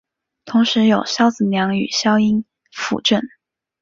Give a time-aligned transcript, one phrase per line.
[0.45, 3.21] 同时由萧子良与萧鸾辅政。